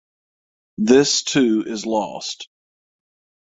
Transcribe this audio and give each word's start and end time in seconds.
This 0.79 1.21
too 1.21 1.63
is 1.67 1.85
lost. 1.85 2.49